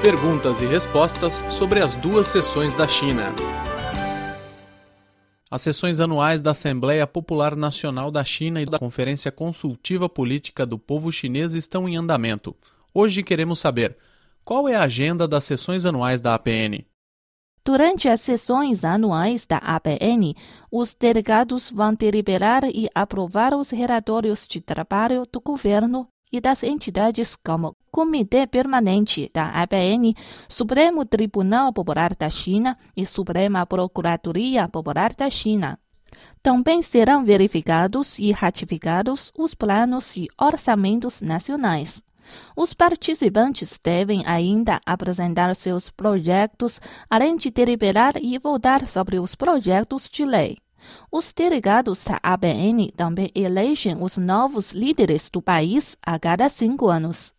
[0.00, 3.34] Perguntas e respostas sobre as duas sessões da China.
[5.50, 10.78] As sessões anuais da Assembleia Popular Nacional da China e da Conferência Consultiva Política do
[10.78, 12.54] Povo Chinês estão em andamento.
[12.94, 13.96] Hoje queremos saber
[14.44, 16.86] qual é a agenda das sessões anuais da APN.
[17.64, 20.32] Durante as sessões anuais da APN,
[20.70, 27.36] os delegados vão deliberar e aprovar os relatórios de trabalho do governo e das entidades
[27.36, 30.14] como Comitê Permanente da APN,
[30.48, 35.78] Supremo Tribunal Popular da China e Suprema Procuradoria Popular da China.
[36.42, 42.02] Também serão verificados e ratificados os planos e orçamentos nacionais.
[42.54, 50.08] Os participantes devem ainda apresentar seus projetos, além de deliberar e votar sobre os projetos
[50.10, 50.58] de lei.
[51.10, 57.32] Os delegados da ABN também elegem os novos líderes do país a cada cinco anos.